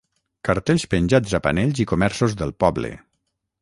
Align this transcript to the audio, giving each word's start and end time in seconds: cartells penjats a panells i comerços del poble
cartells 0.47 0.85
penjats 0.93 1.37
a 1.39 1.43
panells 1.49 1.85
i 1.85 1.89
comerços 1.95 2.39
del 2.43 2.59
poble 2.65 2.95